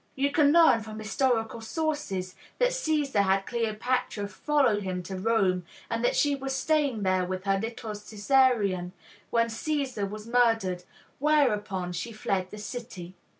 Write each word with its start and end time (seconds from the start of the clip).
You 0.15 0.31
can 0.31 0.51
learn 0.51 0.81
from 0.81 0.97
historical 0.97 1.61
sources 1.61 2.33
that 2.57 2.73
Caesar 2.73 3.21
had 3.21 3.45
Cleopatra 3.45 4.27
follow 4.29 4.79
him 4.79 5.03
to 5.03 5.15
Rome, 5.15 5.63
and 5.91 6.03
that 6.03 6.15
she 6.15 6.33
was 6.33 6.55
staying 6.55 7.03
there 7.03 7.23
with 7.23 7.43
her 7.43 7.59
little 7.59 7.91
Caesarion 7.91 8.93
when 9.29 9.47
Caesar 9.47 10.07
was 10.07 10.25
murdered, 10.25 10.85
whereupon 11.19 11.91
she 11.91 12.11
fled 12.11 12.49
the 12.49 12.57
city. 12.57 13.13